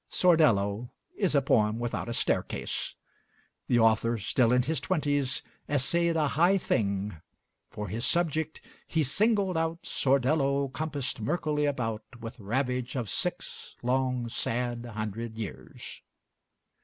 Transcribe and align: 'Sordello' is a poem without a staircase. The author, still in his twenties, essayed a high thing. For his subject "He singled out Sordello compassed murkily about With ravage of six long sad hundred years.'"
'Sordello' 0.09 0.89
is 1.15 1.35
a 1.35 1.43
poem 1.43 1.77
without 1.77 2.09
a 2.09 2.13
staircase. 2.13 2.95
The 3.67 3.77
author, 3.77 4.17
still 4.17 4.51
in 4.51 4.63
his 4.63 4.81
twenties, 4.81 5.43
essayed 5.69 6.15
a 6.15 6.29
high 6.29 6.57
thing. 6.57 7.17
For 7.69 7.87
his 7.87 8.03
subject 8.03 8.61
"He 8.87 9.03
singled 9.03 9.57
out 9.57 9.83
Sordello 9.85 10.69
compassed 10.69 11.21
murkily 11.21 11.65
about 11.65 12.01
With 12.19 12.39
ravage 12.39 12.95
of 12.95 13.11
six 13.11 13.75
long 13.83 14.27
sad 14.27 14.87
hundred 14.87 15.37
years.'" 15.37 16.01